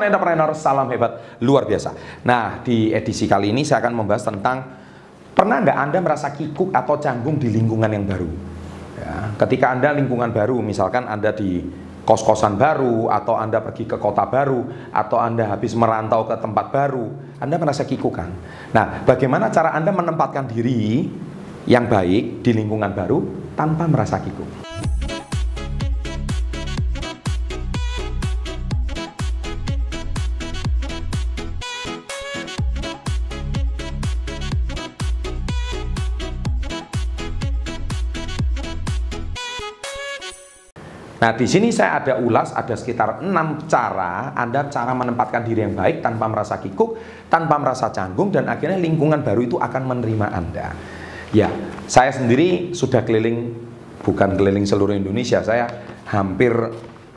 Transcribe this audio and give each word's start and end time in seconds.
Teman-teman 0.00 0.32
entrepreneur, 0.32 0.50
salam 0.56 0.88
hebat, 0.88 1.12
luar 1.44 1.68
biasa. 1.68 1.92
Nah, 2.24 2.64
di 2.64 2.88
edisi 2.88 3.28
kali 3.28 3.52
ini 3.52 3.68
saya 3.68 3.84
akan 3.84 4.00
membahas 4.00 4.32
tentang 4.32 4.64
pernah 5.36 5.60
nggak 5.60 5.76
Anda 5.76 6.00
merasa 6.00 6.32
kikuk 6.32 6.72
atau 6.72 6.96
canggung 6.96 7.36
di 7.36 7.52
lingkungan 7.52 7.92
yang 7.92 8.08
baru? 8.08 8.30
Ya, 8.96 9.28
ketika 9.44 9.76
Anda 9.76 9.92
lingkungan 9.92 10.32
baru, 10.32 10.56
misalkan 10.64 11.04
Anda 11.04 11.36
di 11.36 11.60
kos-kosan 12.08 12.56
baru, 12.56 13.12
atau 13.12 13.36
Anda 13.36 13.60
pergi 13.60 13.84
ke 13.84 14.00
kota 14.00 14.24
baru, 14.24 14.88
atau 14.88 15.20
Anda 15.20 15.52
habis 15.52 15.76
merantau 15.76 16.24
ke 16.24 16.32
tempat 16.40 16.72
baru, 16.72 17.36
Anda 17.36 17.60
merasa 17.60 17.84
kikuk 17.84 18.16
kan? 18.16 18.32
Nah, 18.72 19.04
bagaimana 19.04 19.52
cara 19.52 19.76
Anda 19.76 19.92
menempatkan 19.92 20.48
diri 20.48 21.12
yang 21.68 21.92
baik 21.92 22.40
di 22.40 22.56
lingkungan 22.56 22.96
baru 22.96 23.52
tanpa 23.52 23.84
merasa 23.84 24.16
kikuk? 24.16 24.59
Nah, 41.20 41.36
di 41.36 41.44
sini 41.44 41.68
saya 41.68 42.00
ada 42.00 42.16
ulas 42.16 42.56
ada 42.56 42.72
sekitar 42.72 43.20
enam 43.20 43.68
cara. 43.68 44.32
Anda 44.32 44.72
cara 44.72 44.96
menempatkan 44.96 45.44
diri 45.44 45.68
yang 45.68 45.76
baik 45.76 46.00
tanpa 46.00 46.24
merasa 46.32 46.56
kikuk, 46.56 46.96
tanpa 47.28 47.60
merasa 47.60 47.92
canggung 47.92 48.32
dan 48.32 48.48
akhirnya 48.48 48.80
lingkungan 48.80 49.20
baru 49.20 49.44
itu 49.44 49.56
akan 49.60 49.82
menerima 49.84 50.26
Anda. 50.32 50.72
Ya, 51.30 51.52
saya 51.84 52.10
sendiri 52.16 52.72
sudah 52.72 53.04
keliling 53.04 53.52
bukan 54.00 54.32
keliling 54.34 54.64
seluruh 54.64 54.96
Indonesia, 54.96 55.44
saya 55.44 55.68
hampir 56.08 56.50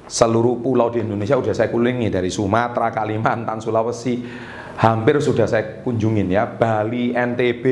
seluruh 0.04 0.60
pulau 0.60 0.92
di 0.92 1.00
Indonesia 1.00 1.40
sudah 1.40 1.56
saya 1.56 1.72
kelilingi 1.72 2.12
dari 2.12 2.28
Sumatera, 2.28 2.92
Kalimantan, 2.92 3.64
Sulawesi, 3.64 4.20
hampir 4.84 5.24
sudah 5.24 5.48
saya 5.48 5.80
kunjungin 5.80 6.28
ya, 6.28 6.44
Bali, 6.44 7.16
NTB, 7.16 7.64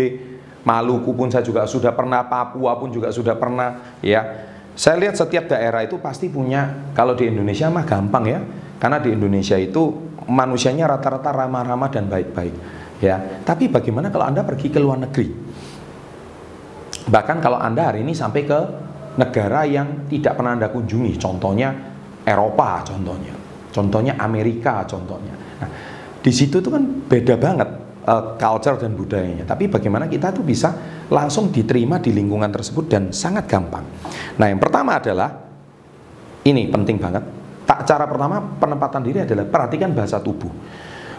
Maluku 0.64 1.12
pun 1.12 1.28
saya 1.28 1.44
juga 1.44 1.68
sudah 1.68 1.92
pernah, 1.92 2.24
Papua 2.26 2.80
pun 2.80 2.90
juga 2.90 3.12
sudah 3.12 3.36
pernah 3.36 4.00
ya 4.00 4.51
saya 4.76 4.96
lihat 4.98 5.20
setiap 5.20 5.52
daerah 5.52 5.84
itu 5.84 6.00
pasti 6.00 6.32
punya, 6.32 6.92
kalau 6.96 7.14
di 7.14 7.28
Indonesia 7.28 7.68
mah 7.68 7.84
gampang 7.84 8.24
ya, 8.28 8.40
karena 8.80 8.98
di 9.04 9.14
Indonesia 9.14 9.60
itu 9.60 10.14
manusianya 10.26 10.88
rata-rata 10.88 11.30
ramah-ramah 11.34 11.90
dan 11.92 12.08
baik-baik. 12.08 12.56
Ya, 13.02 13.42
tapi 13.42 13.66
bagaimana 13.66 14.14
kalau 14.14 14.30
anda 14.30 14.46
pergi 14.46 14.70
ke 14.70 14.78
luar 14.78 15.02
negeri? 15.02 15.34
Bahkan 17.10 17.38
kalau 17.42 17.58
anda 17.58 17.90
hari 17.90 18.06
ini 18.06 18.14
sampai 18.14 18.42
ke 18.46 18.60
negara 19.18 19.66
yang 19.66 20.06
tidak 20.06 20.38
pernah 20.38 20.54
anda 20.54 20.70
kunjungi, 20.70 21.18
contohnya 21.18 21.74
Eropa, 22.22 22.86
contohnya, 22.86 23.34
contohnya 23.74 24.14
Amerika, 24.22 24.86
contohnya. 24.86 25.34
Nah, 25.34 25.70
di 26.22 26.30
situ 26.30 26.62
tuh 26.62 26.72
kan 26.78 26.84
beda 27.10 27.36
banget 27.42 27.70
uh, 28.06 28.38
culture 28.38 28.78
dan 28.78 28.94
budayanya. 28.98 29.46
Tapi 29.46 29.70
bagaimana 29.70 30.10
kita 30.10 30.34
tuh 30.34 30.46
bisa 30.46 30.74
langsung 31.12 31.52
diterima 31.52 32.00
di 32.00 32.16
lingkungan 32.16 32.50
tersebut 32.50 32.86
dan 32.88 33.04
sangat 33.12 33.46
gampang. 33.46 33.84
Nah, 34.40 34.48
yang 34.48 34.58
pertama 34.58 34.98
adalah 34.98 35.30
ini 36.48 36.70
penting 36.72 36.98
banget. 36.98 37.24
Tak 37.68 37.86
cara 37.86 38.10
pertama 38.10 38.42
penempatan 38.42 39.02
diri 39.06 39.24
adalah 39.24 39.46
perhatikan 39.46 39.94
bahasa 39.94 40.18
tubuh. 40.18 40.50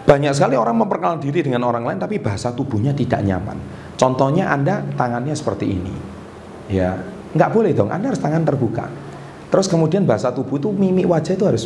Banyak 0.02 0.34
sekali 0.34 0.58
orang 0.58 0.74
memperkenalkan 0.83 1.22
diri 1.22 1.47
dengan 1.47 1.62
orang 1.62 1.86
lain 1.86 1.98
tapi 2.02 2.19
bahasa 2.19 2.50
tubuhnya 2.50 2.91
tidak 2.91 3.22
nyaman. 3.22 3.55
Contohnya 3.94 4.50
Anda 4.50 4.83
tangannya 4.98 5.30
seperti 5.30 5.78
ini. 5.78 5.94
Ya, 6.67 6.98
nggak 7.39 7.50
boleh 7.55 7.70
dong. 7.70 7.94
Anda 7.94 8.11
harus 8.11 8.19
tangan 8.19 8.42
terbuka. 8.42 8.91
Terus 9.52 9.70
kemudian 9.70 10.02
bahasa 10.02 10.34
tubuh 10.34 10.58
itu 10.58 10.74
mimik 10.74 11.06
wajah 11.06 11.39
itu 11.39 11.44
harus 11.46 11.64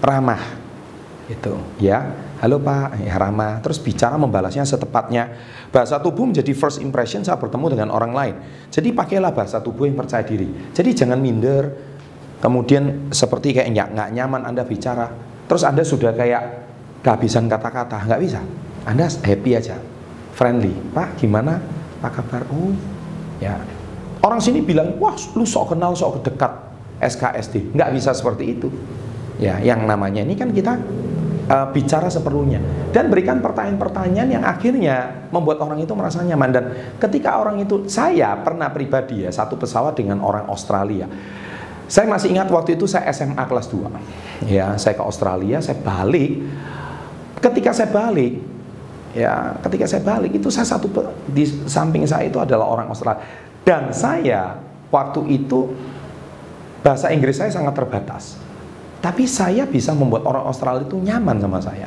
ramah. 0.00 0.65
Itu, 1.26 1.58
ya 1.82 2.14
halo 2.38 2.62
pak, 2.62 3.02
ya 3.02 3.18
ramah, 3.18 3.58
terus 3.58 3.82
bicara 3.82 4.14
membalasnya 4.14 4.62
setepatnya. 4.62 5.34
Bahasa 5.74 5.98
tubuh 5.98 6.22
menjadi 6.22 6.54
first 6.54 6.78
impression 6.78 7.26
saat 7.26 7.42
bertemu 7.42 7.66
dengan 7.74 7.88
orang 7.90 8.12
lain. 8.14 8.34
Jadi 8.70 8.94
pakailah 8.94 9.34
bahasa 9.34 9.58
tubuh 9.58 9.90
yang 9.90 9.98
percaya 9.98 10.22
diri. 10.22 10.46
Jadi 10.70 10.90
jangan 10.94 11.18
minder, 11.18 11.74
kemudian 12.38 13.10
seperti 13.10 13.58
kayak 13.58 13.74
nggak 13.74 13.88
nggak 13.98 14.08
nyaman 14.14 14.42
anda 14.46 14.62
bicara, 14.62 15.10
terus 15.50 15.66
anda 15.66 15.82
sudah 15.82 16.14
kayak 16.14 16.42
kehabisan 17.02 17.50
kata-kata, 17.50 18.06
nggak 18.06 18.20
bisa. 18.22 18.40
Anda 18.86 19.10
happy 19.10 19.50
aja, 19.58 19.82
friendly. 20.30 20.78
Pak, 20.94 21.18
gimana? 21.18 21.58
Pak 21.98 22.22
kabar? 22.22 22.46
Oh, 22.54 22.70
ya. 23.42 23.58
Orang 24.22 24.38
sini 24.38 24.62
bilang, 24.62 24.94
wah, 25.02 25.18
lu 25.34 25.42
sok 25.42 25.74
kenal, 25.74 25.90
sok 25.98 26.22
dekat, 26.22 26.54
SKSD. 27.02 27.74
Nggak 27.74 27.90
bisa 27.98 28.14
seperti 28.14 28.54
itu. 28.54 28.70
Ya, 29.36 29.60
yang 29.60 29.84
namanya 29.84 30.24
ini 30.24 30.32
kan 30.32 30.48
kita 30.48 30.80
uh, 31.46 31.66
bicara 31.70 32.10
seperlunya. 32.10 32.58
Dan 32.90 33.08
berikan 33.08 33.38
pertanyaan-pertanyaan 33.40 34.28
yang 34.28 34.44
akhirnya 34.44 35.26
membuat 35.30 35.62
orang 35.62 35.78
itu 35.82 35.92
merasa 35.94 36.22
nyaman. 36.22 36.50
Dan 36.50 36.64
ketika 36.98 37.38
orang 37.38 37.62
itu 37.62 37.86
saya 37.86 38.34
pernah 38.38 38.70
pribadi 38.70 39.26
ya 39.26 39.30
satu 39.30 39.56
pesawat 39.56 39.96
dengan 39.96 40.22
orang 40.22 40.46
Australia. 40.50 41.06
Saya 41.86 42.10
masih 42.10 42.34
ingat 42.34 42.50
waktu 42.50 42.74
itu 42.74 42.90
saya 42.90 43.06
SMA 43.14 43.46
kelas 43.46 43.70
2 43.70 44.50
ya 44.50 44.74
saya 44.74 44.98
ke 44.98 45.04
Australia 45.06 45.62
saya 45.62 45.78
balik. 45.78 46.42
Ketika 47.38 47.70
saya 47.70 47.94
balik 47.94 48.42
ya 49.14 49.54
ketika 49.62 49.86
saya 49.86 50.02
balik 50.02 50.34
itu 50.34 50.50
saya 50.50 50.66
satu 50.66 50.90
di 51.30 51.46
samping 51.46 52.02
saya 52.02 52.26
itu 52.26 52.42
adalah 52.42 52.66
orang 52.66 52.90
Australia. 52.90 53.22
Dan 53.62 53.94
saya 53.94 54.58
waktu 54.90 55.30
itu 55.30 55.70
bahasa 56.82 57.14
Inggris 57.14 57.38
saya 57.38 57.54
sangat 57.54 57.78
terbatas 57.78 58.45
tapi 59.06 59.22
saya 59.30 59.70
bisa 59.70 59.94
membuat 59.94 60.26
orang 60.26 60.50
Australia 60.50 60.82
itu 60.82 60.98
nyaman 60.98 61.38
sama 61.38 61.62
saya. 61.62 61.86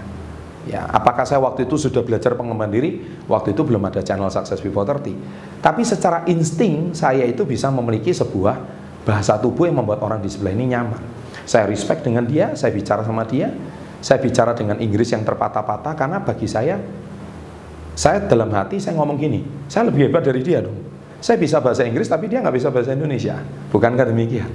Ya, 0.63 0.87
apakah 0.87 1.27
saya 1.27 1.43
waktu 1.43 1.67
itu 1.67 1.75
sudah 1.75 1.99
belajar 1.99 2.31
pengembangan 2.39 2.71
diri? 2.71 3.03
Waktu 3.27 3.51
itu 3.51 3.67
belum 3.67 3.83
ada 3.83 3.99
channel 3.99 4.31
Success 4.31 4.63
Before 4.63 4.87
30. 4.87 5.59
Tapi 5.59 5.83
secara 5.83 6.23
insting 6.31 6.95
saya 6.95 7.27
itu 7.27 7.43
bisa 7.43 7.67
memiliki 7.75 8.15
sebuah 8.15 8.55
bahasa 9.03 9.35
tubuh 9.35 9.67
yang 9.67 9.83
membuat 9.83 9.99
orang 9.99 10.23
di 10.23 10.31
sebelah 10.31 10.55
ini 10.55 10.71
nyaman. 10.71 11.03
Saya 11.43 11.67
respect 11.67 12.07
dengan 12.07 12.23
dia, 12.23 12.55
saya 12.55 12.71
bicara 12.71 13.03
sama 13.03 13.27
dia, 13.27 13.51
saya 13.99 14.23
bicara 14.23 14.55
dengan 14.55 14.79
Inggris 14.79 15.11
yang 15.11 15.27
terpatah-patah 15.27 15.99
karena 15.99 16.23
bagi 16.23 16.47
saya 16.47 16.79
saya 17.99 18.23
dalam 18.31 18.47
hati 18.55 18.79
saya 18.79 18.95
ngomong 18.95 19.19
gini, 19.19 19.43
saya 19.67 19.91
lebih 19.91 20.07
hebat 20.07 20.23
dari 20.23 20.39
dia 20.39 20.63
dong. 20.63 20.87
Saya 21.19 21.35
bisa 21.35 21.59
bahasa 21.59 21.83
Inggris 21.83 22.07
tapi 22.07 22.31
dia 22.31 22.39
nggak 22.39 22.55
bisa 22.55 22.71
bahasa 22.71 22.95
Indonesia. 22.95 23.43
Bukankah 23.75 24.07
demikian? 24.07 24.47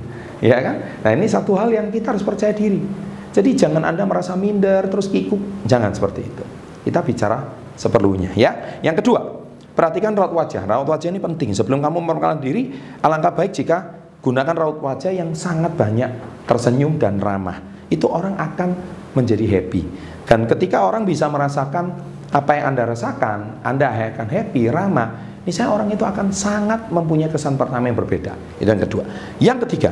Ya 0.44 0.60
kan? 0.60 1.00
Nah 1.00 1.10
ini 1.16 1.24
satu 1.24 1.56
hal 1.56 1.72
yang 1.72 1.88
kita 1.88 2.12
harus 2.12 2.20
percaya 2.20 2.52
diri. 2.52 2.84
Jadi 3.32 3.50
jangan 3.56 3.80
Anda 3.80 4.04
merasa 4.04 4.36
minder 4.36 4.84
terus 4.92 5.08
kikuk, 5.08 5.64
jangan 5.64 5.90
seperti 5.96 6.20
itu. 6.20 6.44
Kita 6.84 7.00
bicara 7.00 7.40
seperlunya 7.74 8.30
ya. 8.36 8.78
Yang 8.84 9.00
kedua, 9.00 9.24
perhatikan 9.72 10.12
raut 10.12 10.36
wajah. 10.36 10.68
Raut 10.68 10.86
wajah 10.86 11.08
ini 11.08 11.18
penting. 11.18 11.56
Sebelum 11.56 11.80
kamu 11.80 12.04
memperkenalkan 12.04 12.44
diri, 12.44 12.76
alangkah 13.00 13.32
baik 13.32 13.56
jika 13.56 14.04
gunakan 14.20 14.54
raut 14.54 14.78
wajah 14.84 15.16
yang 15.16 15.32
sangat 15.32 15.72
banyak 15.74 16.12
tersenyum 16.44 17.00
dan 17.00 17.18
ramah. 17.18 17.58
Itu 17.88 18.12
orang 18.12 18.36
akan 18.36 18.68
menjadi 19.16 19.48
happy. 19.48 19.82
Dan 20.28 20.44
ketika 20.44 20.84
orang 20.84 21.08
bisa 21.08 21.26
merasakan 21.26 21.90
apa 22.30 22.50
yang 22.54 22.74
Anda 22.74 22.84
rasakan, 22.84 23.64
Anda 23.64 23.90
akan 23.90 24.28
happy, 24.28 24.70
ramah, 24.70 25.40
misalnya 25.44 25.70
orang 25.74 25.88
itu 25.92 26.02
akan 26.02 26.30
sangat 26.30 26.88
mempunyai 26.88 27.30
kesan 27.30 27.54
pertama 27.54 27.86
yang 27.86 27.98
berbeda. 27.98 28.34
Itu 28.58 28.68
yang 28.70 28.82
kedua. 28.82 29.02
Yang 29.38 29.58
ketiga, 29.68 29.90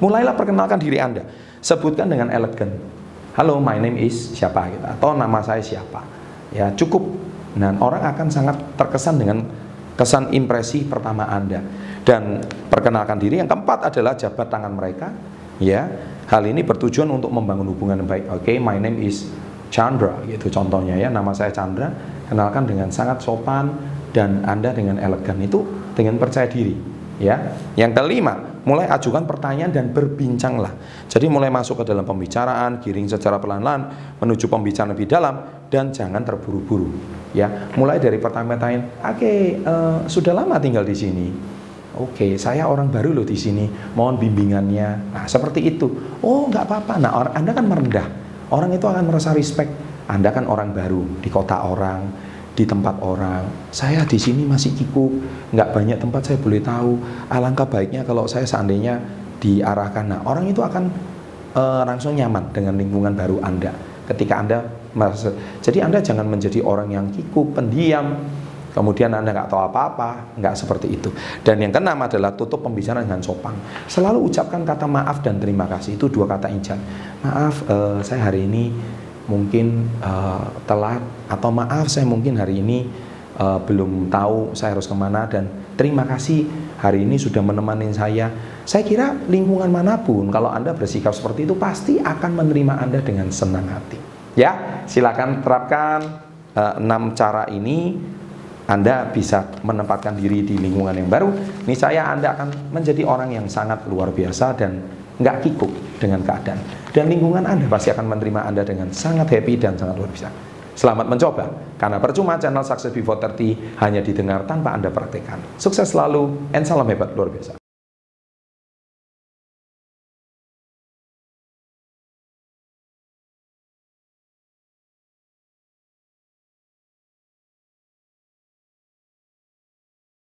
mulailah 0.00 0.34
perkenalkan 0.34 0.80
diri 0.80 0.98
Anda. 0.98 1.22
Sebutkan 1.60 2.08
dengan 2.08 2.32
elegan. 2.32 2.72
Halo, 3.36 3.62
my 3.62 3.78
name 3.78 4.00
is 4.00 4.34
siapa 4.34 4.66
gitu 4.72 4.82
atau 4.82 5.14
nama 5.14 5.38
saya 5.44 5.62
siapa. 5.62 6.02
Ya, 6.50 6.72
cukup. 6.74 7.30
Dan 7.54 7.78
orang 7.78 8.02
akan 8.02 8.26
sangat 8.32 8.56
terkesan 8.74 9.20
dengan 9.20 9.46
kesan 9.94 10.34
impresi 10.34 10.82
pertama 10.82 11.28
Anda. 11.30 11.62
Dan 12.02 12.42
perkenalkan 12.66 13.20
diri. 13.20 13.38
Yang 13.38 13.54
keempat 13.54 13.92
adalah 13.92 14.18
jabat 14.18 14.48
tangan 14.50 14.72
mereka. 14.74 15.12
Ya, 15.60 15.86
hal 16.26 16.42
ini 16.48 16.64
bertujuan 16.64 17.06
untuk 17.12 17.28
membangun 17.30 17.68
hubungan 17.68 18.00
yang 18.00 18.08
baik. 18.08 18.24
Oke, 18.32 18.42
okay, 18.42 18.56
my 18.56 18.80
name 18.80 18.98
is 19.04 19.28
Chandra 19.70 20.18
gitu 20.26 20.50
contohnya 20.50 20.98
ya. 20.98 21.08
Nama 21.12 21.30
saya 21.30 21.54
Chandra. 21.54 21.92
Kenalkan 22.26 22.66
dengan 22.66 22.90
sangat 22.90 23.22
sopan 23.22 23.70
dan 24.10 24.42
Anda 24.42 24.74
dengan 24.74 24.98
elegan 24.98 25.38
itu 25.38 25.62
dengan 25.94 26.18
percaya 26.18 26.50
diri. 26.50 26.74
Ya. 27.22 27.54
Yang 27.78 28.02
kelima, 28.02 28.49
mulai 28.64 28.86
ajukan 28.88 29.24
pertanyaan 29.24 29.72
dan 29.72 29.92
berbincanglah. 29.92 30.72
Jadi 31.08 31.26
mulai 31.28 31.48
masuk 31.48 31.80
ke 31.80 31.84
dalam 31.88 32.04
pembicaraan, 32.04 32.80
giring 32.80 33.08
secara 33.08 33.40
pelan-pelan 33.40 34.14
menuju 34.20 34.46
pembicaraan 34.48 34.92
lebih 34.92 35.08
dalam 35.08 35.66
dan 35.68 35.94
jangan 35.94 36.20
terburu-buru. 36.24 36.90
Ya, 37.30 37.70
mulai 37.78 38.02
dari 38.02 38.18
pertanyaan-pertanyaan, 38.18 38.84
oke, 39.06 39.16
okay, 39.16 39.38
uh, 39.62 39.70
eh, 39.70 39.98
sudah 40.10 40.34
lama 40.34 40.58
tinggal 40.58 40.82
di 40.82 40.96
sini. 40.98 41.26
Oke, 41.98 42.14
okay, 42.14 42.30
saya 42.38 42.70
orang 42.70 42.86
baru 42.86 43.12
loh 43.12 43.26
di 43.26 43.34
sini. 43.34 43.66
Mohon 43.98 44.22
bimbingannya. 44.22 45.10
Nah, 45.10 45.24
seperti 45.26 45.74
itu. 45.74 45.90
Oh, 46.22 46.46
nggak 46.46 46.64
apa-apa. 46.70 46.94
Nah, 47.02 47.34
Anda 47.34 47.50
kan 47.50 47.66
merendah. 47.66 48.06
Orang 48.50 48.70
itu 48.70 48.86
akan 48.86 49.10
merasa 49.10 49.34
respect. 49.34 49.70
Anda 50.06 50.30
kan 50.30 50.46
orang 50.46 50.74
baru 50.74 51.22
di 51.22 51.30
kota 51.30 51.66
orang 51.66 52.29
di 52.54 52.64
tempat 52.66 52.98
orang. 53.00 53.70
Saya 53.70 54.02
di 54.04 54.18
sini 54.18 54.42
masih 54.44 54.74
kikuk, 54.74 55.12
nggak 55.54 55.70
banyak 55.70 55.98
tempat 56.02 56.22
saya 56.26 56.38
boleh 56.42 56.60
tahu. 56.60 56.98
Alangkah 57.30 57.66
baiknya 57.66 58.02
kalau 58.02 58.26
saya 58.26 58.44
seandainya 58.44 58.98
diarahkan. 59.40 60.04
Nah, 60.04 60.20
orang 60.26 60.50
itu 60.50 60.60
akan 60.60 60.84
uh, 61.56 61.82
langsung 61.86 62.18
nyaman 62.18 62.52
dengan 62.52 62.76
lingkungan 62.76 63.16
baru 63.16 63.40
Anda. 63.40 63.72
ketika 64.10 64.42
Anda 64.42 64.58
merasa, 64.90 65.30
jadi 65.62 65.86
Anda 65.86 66.02
jangan 66.02 66.26
menjadi 66.26 66.66
orang 66.66 66.90
yang 66.90 67.06
kikuk, 67.14 67.54
pendiam, 67.54 68.18
kemudian 68.74 69.14
Anda 69.14 69.30
nggak 69.30 69.46
tahu 69.46 69.62
apa-apa, 69.70 70.34
nggak 70.34 70.54
seperti 70.58 70.90
itu. 70.90 71.14
Dan 71.46 71.62
yang 71.62 71.70
keenam 71.70 71.94
adalah 72.02 72.34
tutup 72.34 72.66
pembicaraan 72.66 73.06
dengan 73.06 73.22
sopan. 73.22 73.54
Selalu 73.86 74.26
ucapkan 74.26 74.66
kata 74.66 74.90
maaf 74.90 75.22
dan 75.22 75.38
terima 75.38 75.70
kasih, 75.70 75.94
itu 75.94 76.10
dua 76.10 76.26
kata 76.26 76.50
injak. 76.50 76.78
Maaf, 77.22 77.62
uh, 77.70 78.02
saya 78.02 78.26
hari 78.26 78.50
ini 78.50 78.74
mungkin 79.30 79.86
uh, 80.02 80.50
telat, 80.66 80.98
atau 81.30 81.54
maaf 81.54 81.86
saya 81.86 82.02
mungkin 82.02 82.34
hari 82.34 82.58
ini 82.58 82.90
uh, 83.38 83.62
belum 83.62 84.10
tahu 84.10 84.58
saya 84.58 84.74
harus 84.74 84.90
ke 84.90 84.96
mana 84.98 85.30
dan 85.30 85.46
terima 85.78 86.02
kasih 86.02 86.50
hari 86.82 87.06
ini 87.06 87.14
sudah 87.14 87.38
menemani 87.38 87.94
saya. 87.94 88.26
Saya 88.66 88.82
kira 88.82 89.14
lingkungan 89.30 89.70
mana 89.70 90.02
pun 90.02 90.26
kalau 90.34 90.50
Anda 90.50 90.74
bersikap 90.74 91.14
seperti 91.14 91.46
itu 91.46 91.54
pasti 91.54 92.02
akan 92.02 92.42
menerima 92.42 92.82
Anda 92.82 92.98
dengan 92.98 93.30
senang 93.30 93.70
hati. 93.70 93.98
Ya, 94.34 94.82
silakan 94.90 95.46
terapkan 95.46 96.26
uh, 96.58 96.74
enam 96.82 97.14
cara 97.14 97.46
ini. 97.46 97.94
Anda 98.70 99.10
bisa 99.10 99.50
menempatkan 99.66 100.14
diri 100.14 100.46
di 100.46 100.54
lingkungan 100.54 100.94
yang 100.94 101.10
baru. 101.10 101.26
Ini 101.66 101.74
saya 101.74 102.06
Anda 102.06 102.38
akan 102.38 102.70
menjadi 102.70 103.02
orang 103.02 103.34
yang 103.34 103.50
sangat 103.50 103.82
luar 103.90 104.14
biasa 104.14 104.54
dan 104.54 104.78
nggak 105.20 105.36
kikuk 105.44 105.70
dengan 106.00 106.24
keadaan. 106.24 106.58
Dan 106.90 107.06
lingkungan 107.12 107.44
Anda 107.46 107.68
pasti 107.70 107.92
akan 107.92 108.08
menerima 108.08 108.40
Anda 108.48 108.64
dengan 108.66 108.90
sangat 108.90 109.30
happy 109.30 109.60
dan 109.60 109.76
sangat 109.76 110.00
luar 110.00 110.10
biasa. 110.10 110.30
Selamat 110.74 111.12
mencoba, 111.12 111.44
karena 111.76 112.00
percuma 112.00 112.40
channel 112.40 112.64
Success 112.64 112.96
Before 112.96 113.20
30 113.20 113.76
hanya 113.84 114.00
didengar 114.00 114.48
tanpa 114.48 114.72
Anda 114.72 114.88
praktekkan. 114.88 115.60
Sukses 115.60 115.92
selalu, 115.92 116.50
and 116.56 116.64
salam 116.64 116.88
hebat 116.88 117.12
luar 117.12 117.28
biasa. 117.28 117.59